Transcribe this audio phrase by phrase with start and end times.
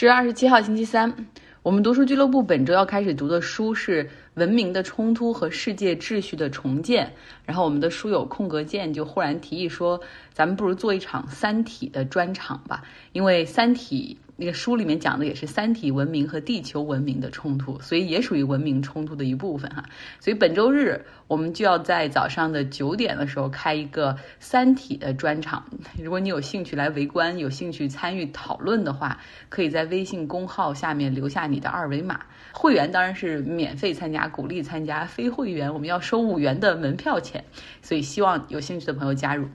[0.00, 1.14] 十月二十七号，星期三，
[1.62, 7.06] 我们读书俱乐部本周要开始读的书是《文明的冲突和世界秩序的重建》。
[7.44, 10.00] 然后，我们的书友空格键就忽然提议说
[10.32, 12.82] ：“咱们不如做一场《三体》的专场吧，
[13.12, 19.84] 因为《三体》。”那个书里面讲的也是三体文明和地球文明的冲突，所以也属于文明冲突的一部分哈。
[20.18, 25.66] 所以本周日我们就要在早上的九点的时候开一个三体的专场。
[26.02, 29.20] 如果你有兴趣来围观，有兴趣参与讨论的话，
[29.50, 32.22] 可以在微信公号下面留下你的二维码。
[32.52, 37.44] 会员当然是免费参加，鼓励参加；非会员我们要收五元的门票钱。
[37.82, 39.46] 所以希望有兴趣的朋友加入。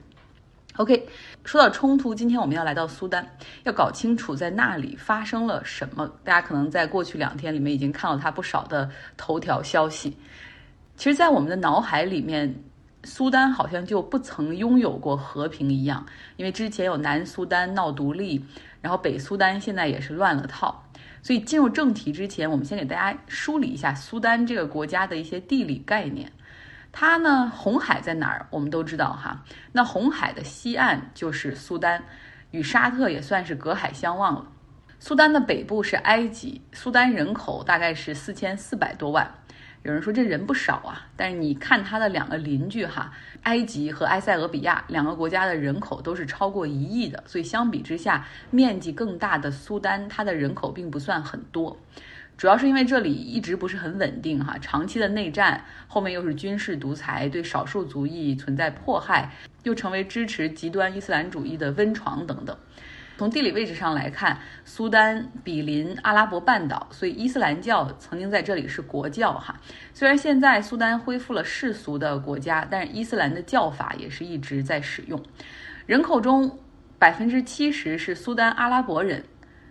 [0.76, 1.08] OK，
[1.42, 3.26] 说到冲突，今天我们要来到苏丹，
[3.64, 6.06] 要搞清楚在那里发生了什么。
[6.22, 10.14] 大家可能在过去两天里面已经看到它不少的头条消息。
[10.96, 12.54] 其实，在我们的脑海里面，
[13.04, 16.04] 苏丹好像就不曾拥有过和平一样，
[16.36, 18.44] 因为之前有南苏丹闹独立，
[18.82, 20.84] 然后北苏丹现在也是乱了套。
[21.22, 26.30] 所以进入正题之前，我们先给大家梳理一下苏丹这个国家的一些地理概念。
[26.98, 28.46] 它呢，红海在哪儿？
[28.48, 29.44] 我们都知道哈。
[29.70, 32.02] 那红海的西岸就是苏丹，
[32.52, 34.46] 与沙特也算是隔海相望了。
[34.98, 39.30] 苏丹的北部是埃及，苏丹人口大概是四千四百多万。
[39.82, 51.76] 有人说这人不少啊，但是你看它的两个邻居哈，埃及和埃塞俄比亚两个国家的人口都是超过一亿的，所以相比之下，面积更大的苏丹，它的人口并不算很多。
[52.36, 59.30] 主要是因为这里一直不是很稳定哈，长期的内战，后面又是军事独裁，对少数族裔存在迫害，
[59.62, 62.54] 又成为支持极端伊斯兰主义的温床等等。
[63.16, 69.58] 从地理位置上来看，苏丹比邻阿拉伯半岛，所以伊斯兰教曾经在这里是国教哈。
[69.94, 75.18] 虽然现在苏丹恢复了世俗的国家，但是伊斯兰的教法也是一直在使用。
[75.86, 76.58] 人口中
[76.98, 79.24] 百分之七十是苏丹阿拉伯人。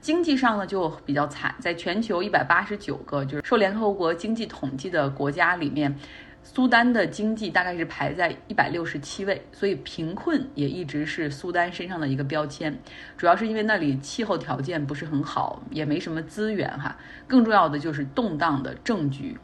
[0.06, 5.96] 经济上呢就比较惨，在全球一百八十九个就是受联合国经济统计的国家里面，
[6.44, 12.80] 苏丹的经济大概是排在一百六十七位，所以贫困也一直是苏丹身上的一个标签。
[13.18, 16.96] 主要是因为那里气候条件不是很好，也没什么资源哈。
[17.26, 19.36] 更重要的就是动荡的政局。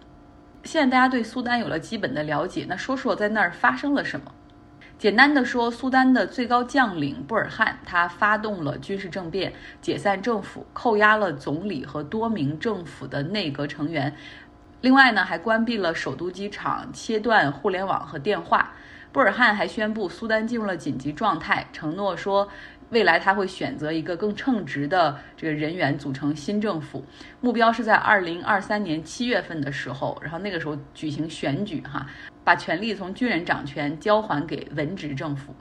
[0.64, 4.32] 现在大家对苏丹有了基本的了解，那说说在那儿发生了什么？
[5.02, 9.52] 简单的说，苏丹的最高将领布尔汉他发动了军事政变，
[9.82, 14.16] 解散政府，扣押了总理和多名政府的内阁成员。
[14.82, 18.74] 另外呢，还关闭了首都机场，切断互联网和电话。
[19.12, 22.48] 布尔汉还宣布苏丹进入了紧急状态，承诺说
[22.92, 27.04] 未来他会选择一个更称职的这个人员组成新政府，
[27.40, 32.06] 目标是在二零二三年七月份的时候，然后那个时候举行选举哈。
[32.44, 35.54] 把权力从军人掌权交还给文职政府。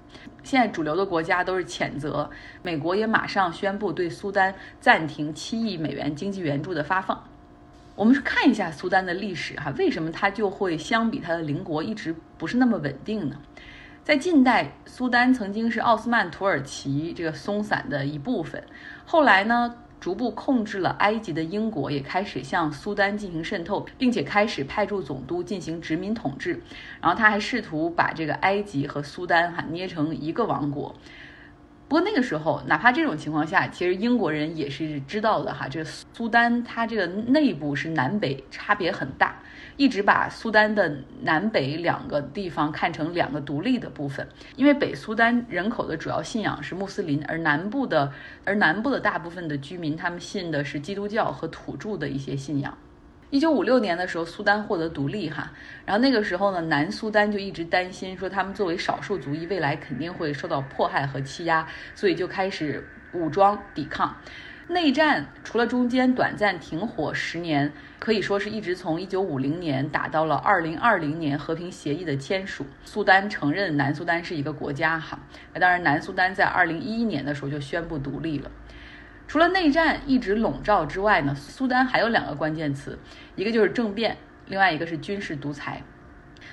[0.43, 2.31] 现在主流的国家都是谴责，
[2.63, 7.25] 美国也马上宣布对苏丹暂停七亿美元经济援助的发放。
[7.95, 13.37] 我们看一下苏丹的历史哈，为什么它就会相比它的邻国一直不是那么稳定呢？
[14.03, 18.65] 在近代，苏丹曾经是奥斯曼土耳其这个松散的一部分，
[19.05, 19.75] 后来呢？
[20.01, 26.61] 逐步控制了埃及的英国也开始向苏丹进行渗透，并且开始派驻总督进行殖民统治。
[27.01, 30.95] 然后他还试图把这个埃及和苏丹哈捏成一个王国。
[31.91, 39.35] 不过那个时候，哪怕这种情况下，其实英国人也是知道的哈，这个苏丹它这个内部是南北差别很大。
[39.77, 44.25] 一直把苏丹的南北两个地方看成两个独立的部分，
[44.55, 48.13] 因为北苏丹人口的主要信仰是穆斯林，而南部的
[48.45, 52.79] 而南部的大部分的居民他们信的是基督教和土著的一些信仰。
[53.31, 55.53] 一九五六年的时候，苏丹获得独立哈，
[55.87, 61.65] 然后那个时候呢，南苏丹就一直担心说他们作为少数族裔，未来肯定会受到迫害和欺压，
[61.95, 64.17] 所以就开始武装抵抗。
[64.67, 72.67] 内战除了中间短暂停火十年，可以说是一直从一九五零年打到了二零二零年和平协议的签署。
[72.85, 75.19] 苏丹承认南苏丹是一个国家，哈，
[75.55, 78.51] 当然南苏丹在二零一一年的时候就宣布独立了。
[79.31, 82.99] 除了内战一直笼罩之外呢，苏丹还有两个关键词，
[83.37, 84.17] 一个就是政变，
[84.49, 85.85] 另外一个是军事独裁。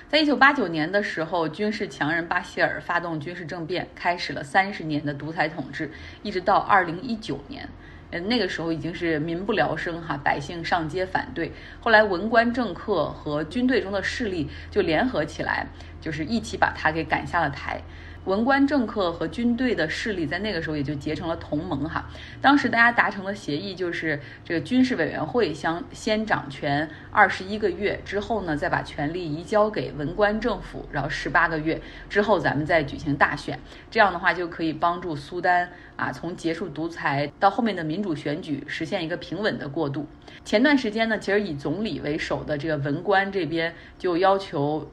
[0.08, 5.90] 在一九八九年的时候，军事强人巴希尔发动军事政变，开始了三十年的独裁统治，
[6.22, 7.68] 一直到二零一九年。
[8.12, 11.50] 嗯，那个时候已经是民不聊生哈，百姓上街反对。
[11.80, 15.66] 后来文官政客和军队中的势力就联合起来，
[16.00, 17.82] 就是一起把他给赶下了台。
[18.24, 22.06] 文官政客和军队的势力在那个时候也就结成了同盟哈。
[22.42, 31.80] 当时大家达成了协议，就是这个军事委员会将先掌权二十一个月，之后呢再把权力移交给文官政府，然后十八个月
[32.10, 33.58] 之后咱们再举行大选，
[33.90, 40.06] 这样的话就可以帮助苏丹啊从结束独裁到后面的民主选举实现一个平稳的过渡。
[40.44, 44.90] 前段时间呢，其实以总理为首的这个文官这边就要求。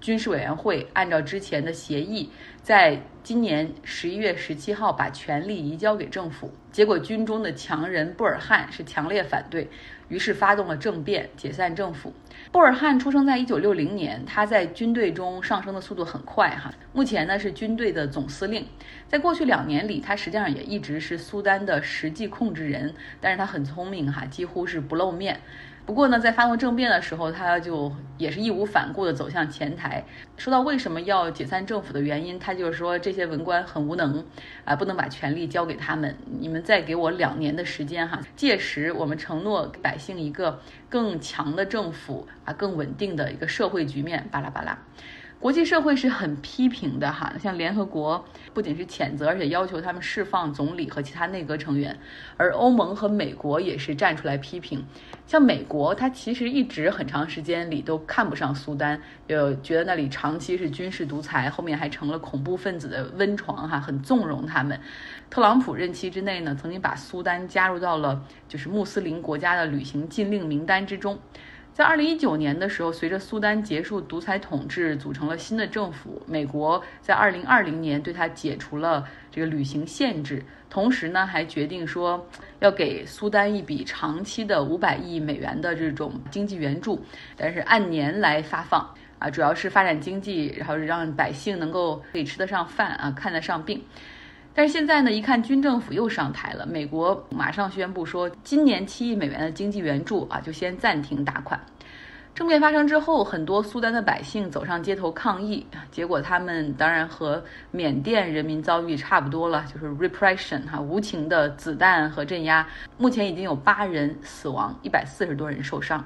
[0.00, 2.30] 军事委员会按照之前的协议，
[2.68, 6.52] 在今年十一月十七号把权力移交给政府。
[6.70, 9.70] 结果军中的强人布尔汉是强烈反对，
[10.10, 12.12] 于是发动了政变，解散政府。
[12.52, 16.70] 布尔汉出生在一九六零年，他在军队中上升的速度很快哈。
[16.92, 18.66] 目前呢是军队的总司令，
[19.06, 25.40] 在过去两年里，他实际上也一直是苏丹的实际控制人，但是他很聪明哈，几乎是不露面。
[25.86, 30.04] 不过呢，在发动政变的时候，他就也是义无反顾地走向前台。
[30.36, 34.24] 说到为什么要解散政府的原因，他就是说这些文官很无能，
[34.64, 36.16] 啊，不能把权力交给他们。
[36.40, 40.60] 你们再给我两年的时间哈，届时我们承诺给百姓一个
[40.90, 44.28] 更强的政府啊，更稳定的一个社会局面。
[44.30, 44.76] 巴拉巴拉。
[45.40, 51.96] 国际社会是很批评的哈，像联合国不仅是谴责，而且要求他们释放总理和其他内阁成员，
[52.36, 54.84] 而欧盟和美国也是站出来批评。
[55.28, 64.80] 像美国，它其实一直很长时间里都看不上苏丹，呃觉得那里长期是军事独裁，后面还成了恐怖分子的温床哈，很纵容他们。
[65.30, 71.16] 特朗普任期之内呢，曾经把苏丹加入到了就是穆斯林国家的旅行禁令名单之中。
[71.78, 76.20] 在二零一九年的时候，随着苏丹结束独裁统治，组成了新的政府。
[76.26, 82.28] 美国在二零二零年对他解除了这个旅行限制，同时呢，还决定说
[82.58, 87.00] 要给苏丹一笔长期的五百亿美元的这种经济援助，
[87.36, 93.80] 但是按年来发放啊，主要是发展经济，然后让百姓能够可以吃得上饭啊，看得上病。
[94.58, 101.60] 但是现在呢，一看军政府又上台了，美国马上宣布说，今年七亿美元的经济援助啊，就先暂停打款。
[102.34, 107.40] 政变发生之后，很多苏丹的百姓走上街头抗议，结果他们当然和
[107.70, 112.66] 缅甸人民遭遇差不多了，就是 repression 哈，无情的子弹和镇压。
[112.96, 116.04] 目前已经有八人死亡，一百四十多人受伤。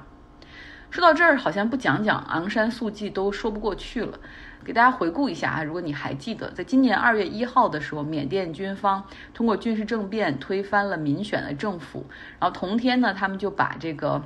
[0.91, 4.19] 说到这儿，好像不讲讲昂山素季都说不过去了。
[4.63, 12.05] 给大家回顾一下啊，如果你还记得，在今年二月一号的时候，缅甸军方通过军事政变推翻了民选的政府，
[12.39, 14.21] 然后同天呢，他们就把这个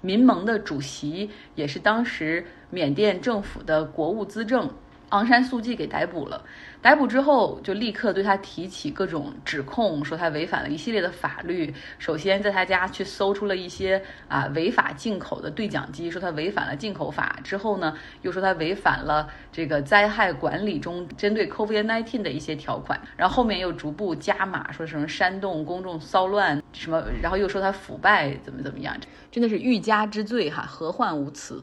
[0.00, 4.70] 民盟的主席，也是当时缅甸政府的国务资政。
[5.10, 6.42] 昂山素季给逮捕了，
[6.80, 11.72] 逮捕之后就立刻对他提起各种指控，说他违反了一系列的法律。
[11.98, 17.38] 首先在他家去搜出了一些啊违法进口的对讲机，说他违反了进口法。
[17.44, 23.00] 之后呢，又说他违反了这个灾害管理中针对 COVID-19 的一些条款。
[23.16, 28.96] 然后后面又逐步加码，说什么煽动公众骚乱什么，然后又说他腐败怎么怎么样，
[29.30, 31.60] 真的是欲加之罪哈，何患无辞。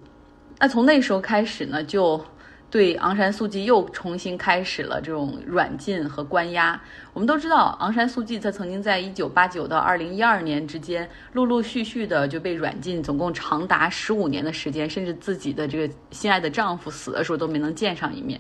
[0.60, 2.22] 那从那时候开始呢，就。
[2.70, 6.80] 对昂山素季又重新开始了这种软禁和关押。
[7.14, 18.40] 我们都知道，昂山素季他曾经在一九八九到二零一二年之间，陆陆续续的就被软禁，总共长达十五年的时间，甚至自己的这个心爱的丈夫死的时候都没能见上一面。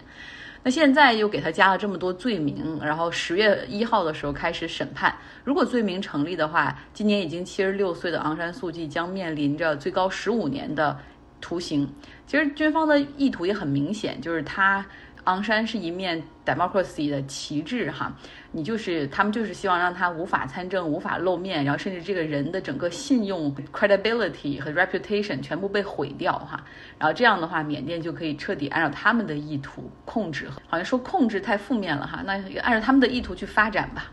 [0.61, 5.15] 那现在又给他加了这么多罪名，然后十月一号的时候开始审判，
[5.45, 10.99] 如果罪名成立的话，今年已经七十六岁的昂山素季将面临着最高十五年的。
[11.39, 11.87] 图形
[12.25, 14.85] 其实军方的意图也很明显，就是他
[15.25, 18.15] 昂山是一面 democracy 的旗帜哈，
[18.53, 26.63] 你就是他们就是希望让他无法参政、无法露面，然后甚至这个人的整个信用 credibility 和 reputation 全部被毁掉哈，
[26.97, 34.11] 然后这样的话，缅甸就可以彻底按照他们的意图控制，好像说控制太负面了哈，那按照他们的意图去发展吧。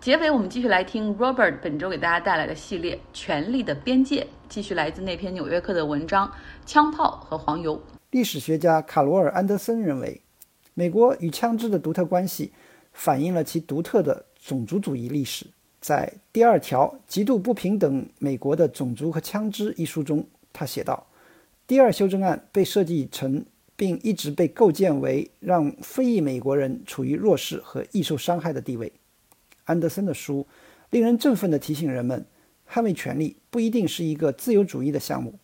[0.00, 6.24] 结尾，我们继续来听 Robert 本周给大家带来的系列《权力的边界》，继续来自那篇《纽约客》的文章
[6.64, 7.76] 《枪炮和黄油》。
[8.12, 10.20] 历史学家卡罗尔·安德森认为，
[10.74, 12.52] 美国与枪支的独特关系
[12.92, 15.44] 反映了其独特的种族主义历史。
[15.80, 21.04] 在第二条《极度不平等美国的种族和枪支》一书中，他写道
[21.66, 28.92] ：“第二修正案被设计成，并一直被构建为让非裔美国人处于弱势和易受伤害的地位。”
[29.68, 30.46] 安德森的书
[30.88, 32.24] 令人振奋地提醒人们，
[32.66, 35.38] 捍卫权利不一定是一个自由主义的项目。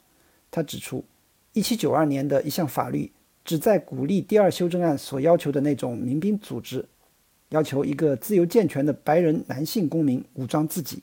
[0.50, 1.04] 他指出
[1.52, 3.12] ，1792年的一项法律
[3.44, 6.88] 旨在鼓励第二修正案所要求的那种民兵组织，
[7.50, 11.02] 要求一个自由健全的白人男性公民武装自己。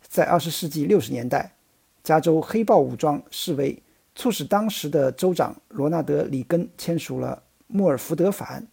[0.00, 1.54] 在20世纪60年代，
[2.02, 3.82] 加州黑豹武装示威，
[4.14, 8.66] 促使当时的州长罗纳德·里根签署了《穆尔福德法案》。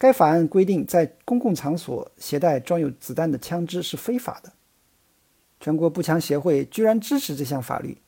[0.00, 4.50] 该法案规定，在公共场所携带装有子弹的枪支是非法的。
[5.60, 7.98] 全国步枪协会居然支持这项法律。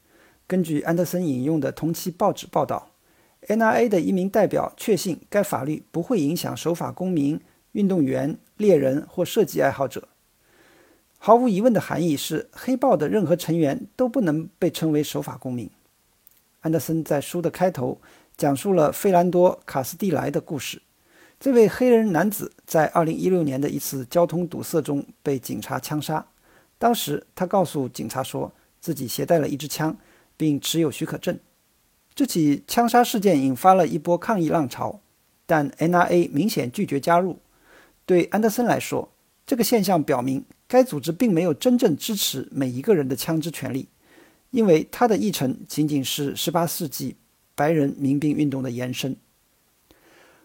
[0.47, 2.93] 根据安德森引用的同期报纸报道
[3.47, 7.39] ，NRA 的一名代表确信该法律不会影响守法公民、
[7.73, 10.09] 运动员、猎人或射击爱好者。
[11.19, 15.71] 毫无疑问的含义是，黑豹的任何成员都不能被称为守法公民。
[16.61, 18.01] 安德森在书的开头
[18.35, 20.81] 讲述了费兰多·卡斯蒂莱的故事。
[21.43, 26.25] 这位黑人男子在2016年的一次交通堵塞中被警察枪杀。
[26.79, 29.97] 当时他告诉警察说自己携带了一支枪，
[30.37, 31.37] 并持有许可证。
[32.15, 35.01] 这起枪杀事件引发了一波抗议浪潮，
[35.45, 37.41] 但 NRA 明显拒绝加入。
[38.07, 39.11] 对安德森来说，
[39.45, 43.89] 这个现象表明该组织并没有真正支持每一个人的枪支权利，
[44.53, 47.17] 因为他的议程仅仅是18世纪
[47.57, 49.17] 白人民兵运动的延伸。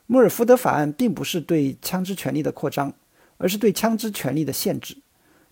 [0.07, 2.93] 穆尔福德法案并不是对枪支权利的扩张，
[3.37, 4.97] 而是对枪支权利的限制。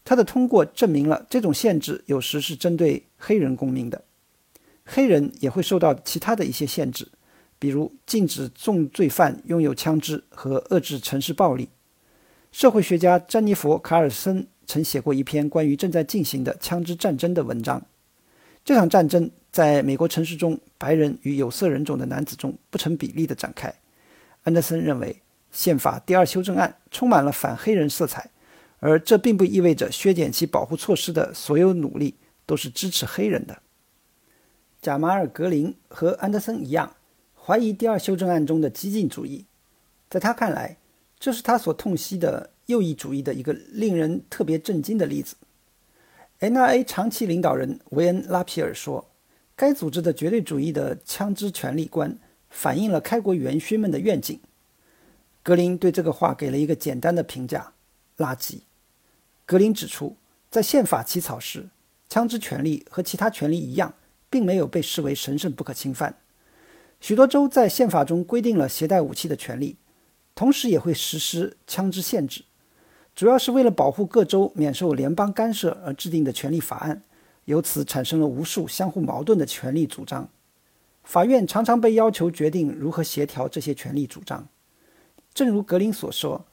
[0.03, 4.03] 它的通过证明了这种限制有时是针对黑人公民的，
[4.85, 7.07] 黑人也会受到其他的一些限制，
[7.59, 11.69] 比如禁止重罪犯拥有枪支和遏制城市暴力。
[12.51, 17.85] 社会学家詹妮弗·卡尔森曾写过一篇关于正在进行的枪支战争的文章。
[18.63, 23.73] 这场战争在美国城市中白人与有色人种的男子中不成比例地展开。
[24.45, 28.29] 安德森认为，宪法第二修正案充满了反黑人色彩，
[28.79, 33.63] 而这并不意味着削减其保护措施的所有努力都是支持黑人的。
[34.83, 36.95] 贾马尔·格林和安德森一样，
[37.35, 39.45] 怀疑第二修正案中的激进主义。
[40.11, 40.77] 在他看来，
[41.19, 45.35] 这是他所痛惜的右翼主义的一个令人特别震惊的例子。
[46.39, 49.09] NRA 长期领导人维恩·拉皮尔说
[49.55, 52.15] ：“该组织的绝对主义的枪支权利观。”
[52.55, 54.39] 反映了开国元勋们的愿景。
[55.43, 57.73] 格林对这个话给了一个简单的评价：
[58.17, 58.59] 垃圾。
[59.45, 60.15] 格林指出，
[60.49, 61.67] 在宪法起草时，
[62.07, 63.93] 枪支权利和其他权利一样，
[64.29, 66.17] 并没有被视为神圣不可侵犯。
[67.01, 69.75] 许多州在宪法中规定了携带武器的权利，
[70.33, 72.45] 同时也会实施枪支限制，
[73.13, 77.03] 主要是为了保护各州免受联邦干涉而制定的权利法案，
[77.43, 80.29] 由此产生了无数相互矛盾的权利主张。
[81.05, 84.47] 法院常常被要求决定如何协调这些权利主张。
[85.33, 86.45] 正如格林所说，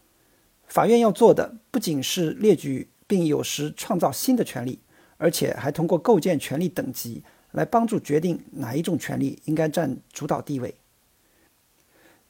[0.66, 4.78] 法院要做的不仅是列举并有时创造新的权利，
[5.16, 10.74] 而且还通过构建权利等级来帮助决定哪一种权利应该占主导地位。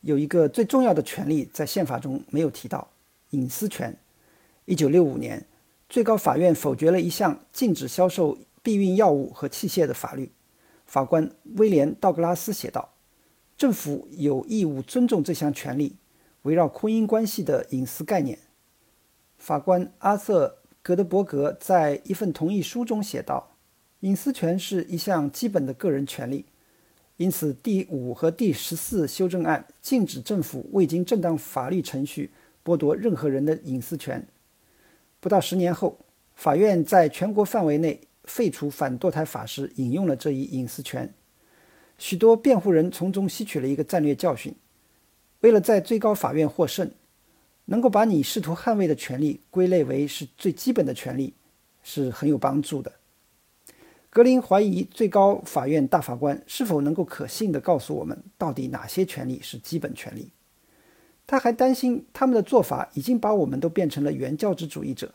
[0.01, 2.89] 有一个最重要的权利在宪法中没有提到——
[3.31, 3.97] 隐私权。
[4.65, 5.45] 一九六五年，
[5.89, 10.31] 最高法院否决了一项禁止销售避孕药物和器械的法律。
[10.93, 12.93] 法官威廉·道格拉斯写道
[13.57, 15.97] ：“政府有义务尊重这项权利，
[16.43, 18.39] 围绕婚姻关系的隐私概念。”
[19.39, 23.57] 法官阿瑟·格德伯格在一份同意书中写道
[24.01, 26.45] ：“隐私权是一项基本的个人权利，
[27.17, 32.31] 因此第五和第十四修正案禁止政府未经正当法律程序
[32.63, 34.29] 剥夺任何人的隐私权。”
[35.21, 36.01] 不到十年后，
[36.35, 37.99] 法院在全国范围内。
[38.33, 41.13] 废除反堕胎法时引用了这一隐私权，
[41.99, 44.55] 许多辩护人从中吸取了一个战略教训：
[45.41, 46.91] 为了在最高法院获胜，
[47.67, 51.35] 能够把你试图捍卫的权利归类为是最基本的权利，
[51.83, 52.91] 是很有帮助的。
[54.09, 60.31] 格林怀疑最高法院大法官是否能够可信地告诉我们到底哪些权利是基本权利。
[61.27, 65.13] 他还担心他们的做法已经把我们都变成了原教旨主义者，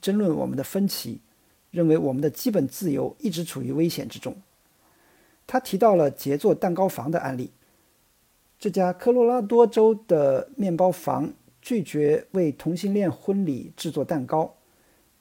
[0.00, 1.20] 争论我们的分歧。
[1.72, 4.36] 认为我们的基本自由一直处于危险之中。
[5.44, 7.50] 他提到了杰作蛋糕房的案例。
[8.60, 14.54] 这家科罗拉多州的面包房拒绝为同性恋婚礼制作蛋糕，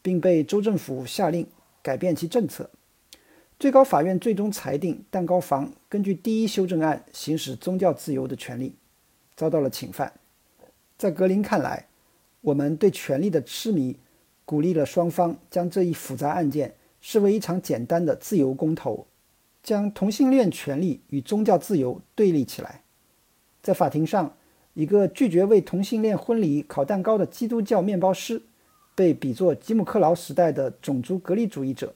[0.04, 1.48] 并被州政府下令
[1.82, 2.70] 改变其政策。
[3.60, 8.76] 最高法院最终裁定，蛋糕房根据第一修正案行使宗教自由的权利
[9.36, 10.14] 遭到了侵犯。
[10.98, 11.88] 在格林看来，
[12.42, 13.98] 我们对权力的痴迷。
[14.52, 19.08] 鼓励了双方将这一复杂案件视为一场简单的自由公投，
[19.64, 22.82] 将同性恋权利与宗教自由对立起来。
[23.62, 24.36] 在法庭上，
[24.74, 28.42] 一个拒绝为同性恋婚礼烤蛋糕的基督教面包师
[28.94, 31.94] 被比作吉姆·克劳时代的种族隔离主义者，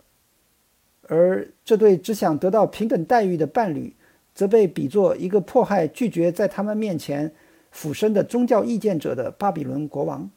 [1.09, 3.93] 而这对只想得到平等待遇的伴侣
[4.33, 7.33] 则被比作一个迫害拒绝在他们面前
[7.69, 10.29] 俯身的宗教意见者的巴比伦国王。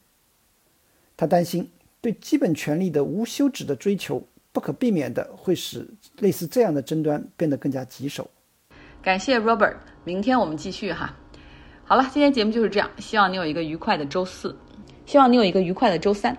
[1.17, 1.71] 他担心。
[2.00, 5.85] 对基本权利的无休止的追求，不可避免的会使
[6.21, 8.31] 类似这样的争端变得更加棘手。
[9.02, 9.75] 感谢 Robert，
[10.05, 11.12] 明天我们继续哈。
[11.85, 14.57] 好了，今天节目就是这样，希望你有一个愉快的周四，
[15.07, 16.38] 希望你有一个愉快的周三。